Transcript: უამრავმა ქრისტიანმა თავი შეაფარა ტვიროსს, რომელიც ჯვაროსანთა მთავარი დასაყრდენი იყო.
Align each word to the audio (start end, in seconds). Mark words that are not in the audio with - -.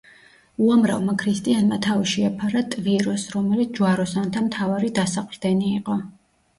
უამრავმა 0.67 1.13
ქრისტიანმა 1.23 1.77
თავი 1.87 2.09
შეაფარა 2.15 2.65
ტვიროსს, 2.73 3.29
რომელიც 3.37 3.79
ჯვაროსანთა 3.79 4.47
მთავარი 4.51 4.95
დასაყრდენი 5.03 5.75
იყო. 5.81 6.05